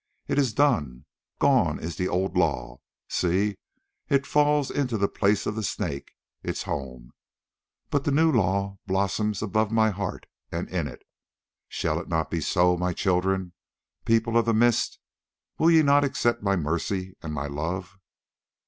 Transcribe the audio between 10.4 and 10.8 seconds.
and